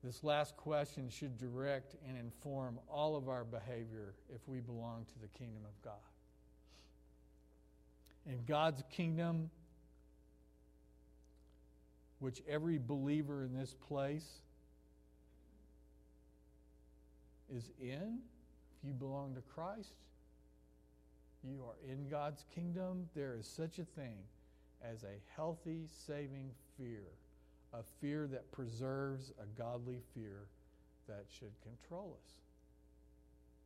[0.03, 5.19] This last question should direct and inform all of our behavior if we belong to
[5.21, 6.10] the kingdom of God.
[8.25, 9.49] In God's kingdom,
[12.19, 14.27] which every believer in this place
[17.53, 18.19] is in,
[18.77, 19.93] if you belong to Christ,
[21.43, 23.09] you are in God's kingdom.
[23.15, 24.17] There is such a thing
[24.83, 27.03] as a healthy, saving fear,
[27.73, 30.45] a fear that preserves a godly fear
[31.07, 32.33] that should control us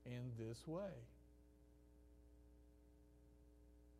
[0.05, 0.91] in this way.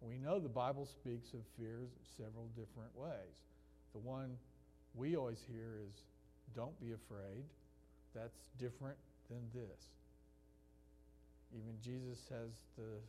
[0.08, 3.36] We know the Bible speaks of fears several different ways.
[3.94, 4.38] The one
[4.94, 6.04] we always hear is
[6.56, 7.44] don't be afraid.
[8.14, 8.98] That's different
[9.30, 9.82] than this.
[11.54, 13.00] Even Jesus has the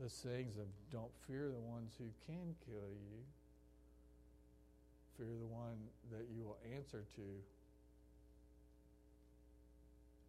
[0.00, 3.22] the sayings of don't fear the ones who can kill you.
[5.16, 5.78] Fear the one
[6.10, 7.26] that you will answer to.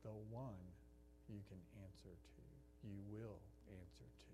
[0.03, 0.61] The one
[1.29, 2.43] you can answer to.
[2.85, 3.39] You will
[3.71, 4.33] answer to.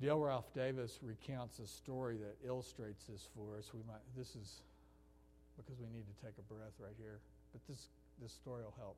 [0.00, 3.72] Dale Ralph Davis recounts a story that illustrates this for us.
[3.74, 4.62] We might this is
[5.56, 7.18] because we need to take a breath right here,
[7.52, 7.88] but this
[8.22, 8.96] this story will help.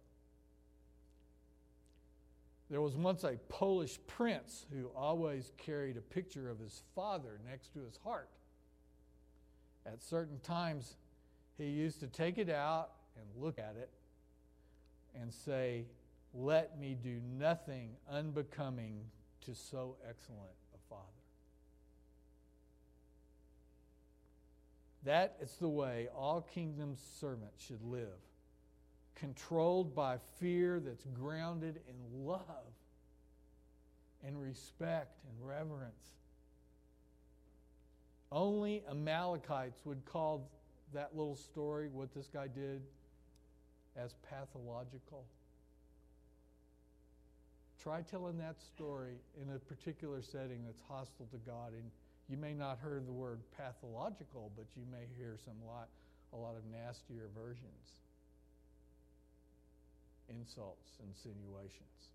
[2.71, 7.73] There was once a Polish prince who always carried a picture of his father next
[7.75, 8.29] to his heart.
[9.85, 10.97] At certain times,
[11.59, 13.91] he used to take it out and look at it
[15.21, 15.85] and say,
[16.33, 19.01] Let me do nothing unbecoming
[19.47, 21.03] to so excellent a Father.
[25.05, 28.21] That is the way all kingdom servants should live,
[29.15, 32.45] controlled by fear that's grounded in love
[34.27, 35.95] and respect and reverence.
[38.31, 40.49] Only Amalekites would call
[40.93, 42.83] that little story, what this guy did,
[43.97, 45.25] as pathological.
[47.83, 51.91] Try telling that story in a particular setting that's hostile to God, and
[52.31, 55.89] you may not hear the word pathological, but you may hear some lot,
[56.33, 57.95] a lot of nastier versions,
[60.29, 62.09] insults, insinuations.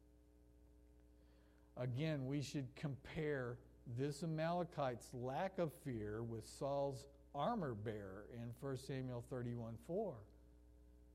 [1.76, 3.58] Again, we should compare
[3.98, 7.04] this Amalekite's lack of fear with Saul's
[7.36, 10.14] armor bearer in 1 Samuel 31 4.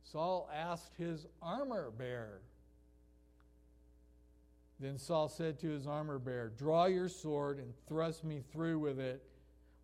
[0.02, 2.42] Saul asked his armor bearer.
[4.80, 8.98] Then Saul said to his armor bearer, Draw your sword and thrust me through with
[8.98, 9.22] it,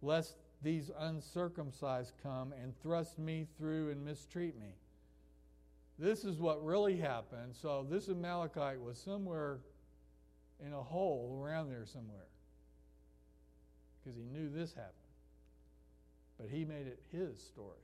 [0.01, 4.74] lest these uncircumcised come and thrust me through and mistreat me.
[5.99, 7.55] This is what really happened.
[7.55, 9.61] So, this Amalekite was somewhere
[10.64, 12.26] in a hole around there somewhere
[14.03, 14.92] because he knew this happened.
[16.38, 17.80] But he made it his story.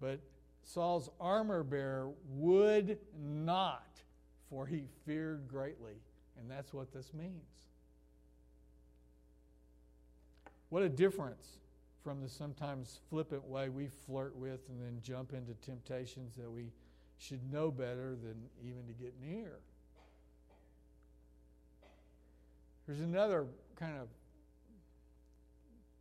[0.00, 0.20] But
[0.62, 4.00] Saul's armor bearer would not,
[4.50, 5.94] for he feared greatly.
[6.38, 7.48] And that's what this means.
[10.68, 11.58] What a difference
[12.02, 16.70] from the sometimes flippant way we flirt with and then jump into temptations that we
[17.18, 19.58] should know better than even to get near.
[22.86, 24.08] There's another kind of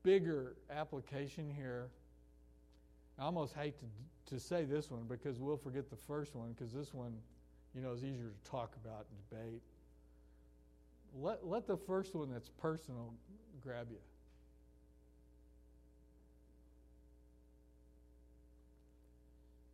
[0.04, 1.88] bigger application here.
[3.18, 3.86] I almost hate to
[4.28, 7.14] to say this one because we'll forget the first one because this one,
[7.76, 9.62] you know, is easier to talk about and debate.
[11.20, 13.14] Let, let the first one that's personal
[13.62, 13.98] grab you.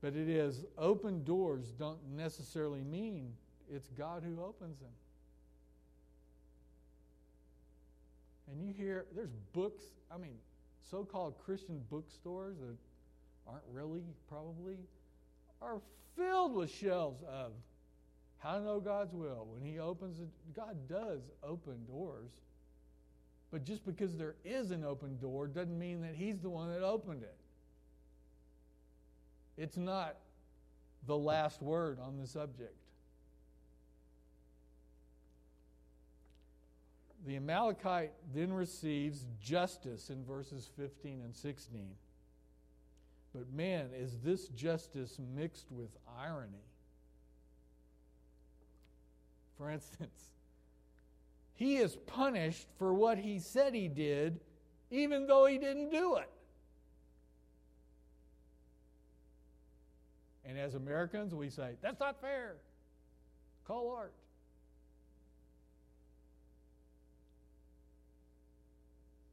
[0.02, 3.34] But it is open doors don't necessarily mean
[3.72, 4.90] it's God who opens them.
[8.52, 9.84] And you hear there's books,
[10.14, 10.36] I mean,
[10.90, 12.76] so called Christian bookstores that
[13.48, 14.78] aren't really, probably,
[15.62, 15.80] are
[16.18, 17.52] filled with shelves of
[18.42, 19.48] how to know God's will.
[19.52, 22.32] When He opens it, God does open doors.
[23.52, 26.82] But just because there is an open door doesn't mean that He's the one that
[26.82, 27.36] opened it.
[29.58, 30.16] It's not
[31.06, 32.76] the last word on the subject.
[37.28, 41.90] The Amalekite then receives justice in verses 15 and 16.
[43.34, 45.90] But man, is this justice mixed with
[46.20, 46.66] irony?
[49.62, 50.32] For instance,
[51.54, 54.40] he is punished for what he said he did,
[54.90, 56.30] even though he didn't do it.
[60.46, 62.56] And as Americans, we say, that's not fair.
[63.68, 64.14] Call art.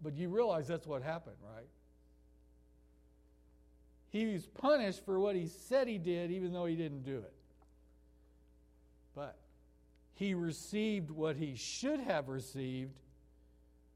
[0.03, 1.69] But you realize that's what happened, right?
[4.11, 7.33] He was punished for what he said he did, even though he didn't do it.
[9.15, 9.35] But
[10.19, 12.99] he received what he should have received,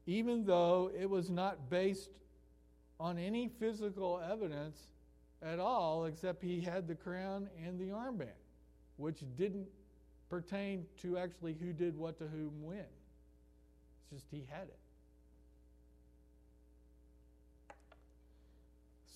[0.05, 2.11] even though it was not based
[2.97, 4.79] on any physical evidence
[5.41, 8.29] at all, except he had the crown and the armband,
[8.95, 9.67] which didn't
[10.29, 12.77] pertain to actually who did what to whom when.
[12.79, 14.79] It's just he had it.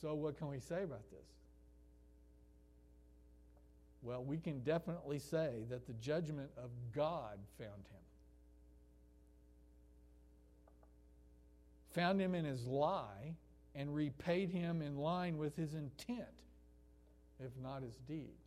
[0.02, 1.37] So, what can we say about this?
[4.08, 8.06] Well, we can definitely say that the judgment of God found him.
[11.94, 13.36] Found him in his lie
[13.76, 16.22] and repaid him in line with his intent,
[17.44, 18.38] if not his deed.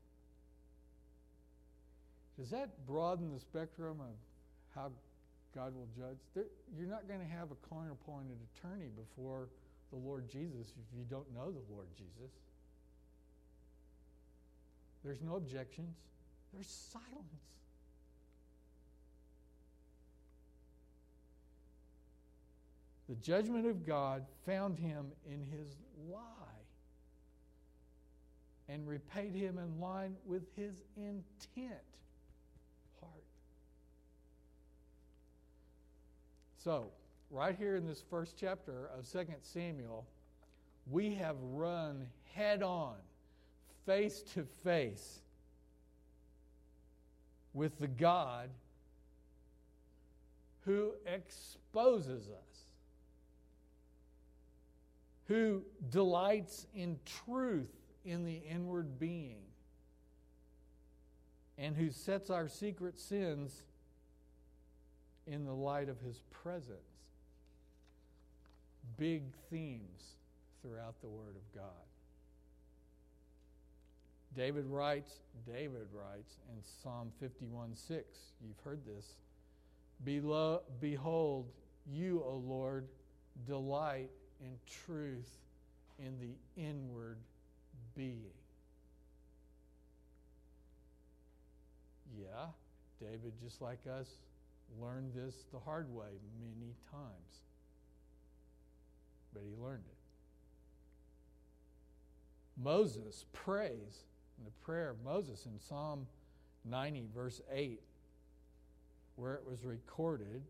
[2.39, 4.15] Does that broaden the spectrum of
[4.75, 4.91] how
[5.55, 6.17] God will judge?
[6.35, 6.45] There,
[6.75, 9.51] you're not going to have a coin appointed attorney before
[9.91, 12.33] the Lord Jesus if you don't know the Lord Jesus.
[15.05, 15.97] There's no objections,
[16.53, 17.17] there's silence.
[23.09, 25.77] The judgment of God found him in his
[26.09, 26.21] lie
[28.69, 31.83] and repaid him in line with his intent
[33.01, 33.25] heart.
[36.63, 36.87] So,
[37.33, 40.07] right here in this first chapter of 2 Samuel,
[40.89, 42.95] we have run head on,
[43.91, 45.19] face to face
[47.53, 48.49] with the God
[50.65, 52.67] who exposes us,
[55.27, 57.75] who delights in truth
[58.05, 59.43] in the inward being,
[61.59, 63.65] and who sets our secret sins
[65.27, 66.79] in the light of his presence.
[68.97, 70.15] Big themes
[70.63, 71.90] throughout the Word of God.
[74.41, 78.07] David writes, David writes in Psalm 51 6,
[78.43, 79.17] you've heard this.
[80.81, 81.51] Behold,
[81.87, 82.89] you, O Lord,
[83.47, 84.09] delight
[84.41, 85.29] in truth
[85.99, 87.19] in the inward
[87.95, 88.33] being.
[92.19, 92.47] Yeah,
[92.99, 94.09] David, just like us,
[94.81, 97.43] learned this the hard way many times.
[99.35, 99.99] But he learned it.
[102.57, 104.05] Moses prays
[104.41, 106.07] in the prayer of Moses in Psalm
[106.65, 107.81] 90, verse 8,
[109.17, 110.43] where it was recorded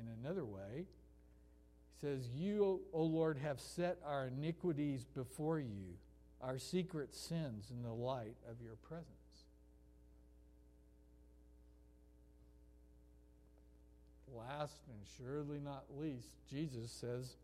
[0.00, 0.86] in another way.
[0.86, 5.98] He says, You, O Lord, have set our iniquities before you,
[6.40, 9.10] our secret sins in the light of your presence.
[14.34, 17.36] Last and surely not least, Jesus says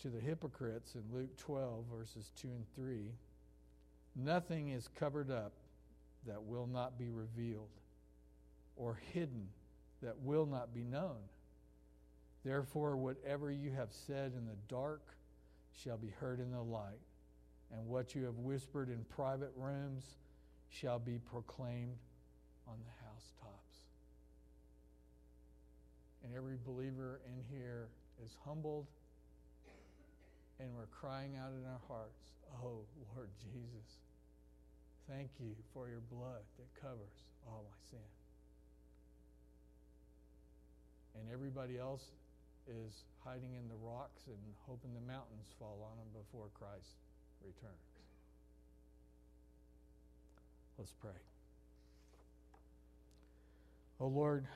[0.00, 3.10] to the hypocrites in Luke 12, verses 2 and 3
[4.20, 5.52] Nothing is covered up
[6.26, 7.70] that will not be revealed,
[8.76, 9.46] or hidden
[10.02, 11.18] that will not be known.
[12.44, 15.02] Therefore, whatever you have said in the dark
[15.72, 16.98] shall be heard in the light,
[17.72, 20.16] and what you have whispered in private rooms
[20.68, 21.98] shall be proclaimed
[22.66, 23.76] on the housetops.
[26.24, 27.88] And every believer in here
[28.24, 28.86] is humbled,
[30.58, 32.32] and we're crying out in our hearts,
[32.64, 32.80] Oh,
[33.14, 33.98] Lord Jesus,
[35.08, 38.08] thank you for your blood that covers all my sin.
[41.18, 42.04] And everybody else
[42.68, 44.36] is hiding in the rocks and
[44.66, 47.00] hoping the mountains fall on them before Christ
[47.44, 47.88] returns.
[50.78, 51.10] Let's pray.
[54.00, 54.46] Oh Lord,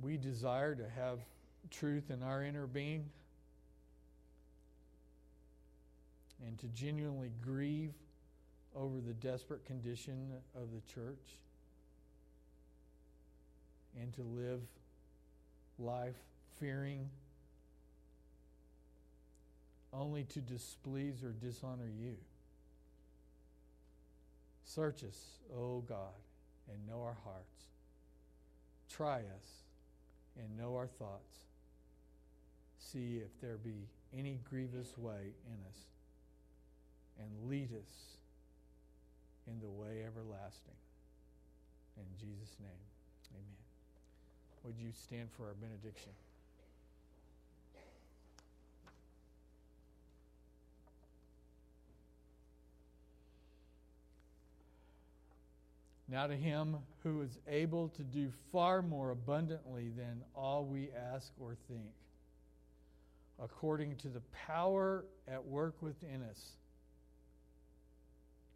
[0.00, 1.18] we desire to have
[1.70, 3.04] truth in our inner being
[6.46, 7.92] and to genuinely grieve
[8.74, 11.36] over the desperate condition of the church
[14.00, 14.60] and to live
[15.78, 16.16] life
[16.60, 17.08] fearing
[19.92, 22.14] only to displease or dishonor you.
[24.64, 25.18] Search us,
[25.56, 26.14] O God,
[26.70, 27.64] and know our hearts.
[28.90, 29.62] Try us
[30.38, 31.38] and know our thoughts.
[32.78, 33.86] See if there be
[34.16, 35.78] any grievous way in us,
[37.18, 38.18] and lead us
[39.46, 40.76] in the way everlasting.
[41.96, 42.68] In Jesus' name,
[43.32, 43.44] amen.
[44.64, 46.12] Would you stand for our benediction?
[56.10, 61.32] Now to him who is able to do far more abundantly than all we ask
[61.38, 61.92] or think,
[63.42, 66.52] according to the power at work within us.